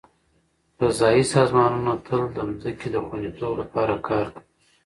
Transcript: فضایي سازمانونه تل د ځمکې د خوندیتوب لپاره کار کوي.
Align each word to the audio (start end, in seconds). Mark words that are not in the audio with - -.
فضایي 0.77 1.23
سازمانونه 1.33 1.91
تل 2.05 2.21
د 2.35 2.37
ځمکې 2.61 2.87
د 2.91 2.95
خوندیتوب 3.05 3.53
لپاره 3.61 3.93
کار 4.07 4.25
کوي. 4.35 4.43